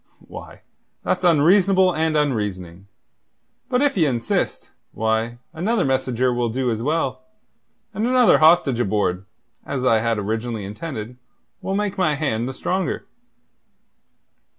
[0.27, 0.61] "Why,
[1.03, 2.87] that's unreasonable and unreasoning.
[3.69, 7.21] But if ye insist, why, another messenger will do as well,
[7.93, 9.27] and another hostage aboard
[9.63, 11.17] as I had originally intended
[11.61, 13.05] will make my hand the stronger."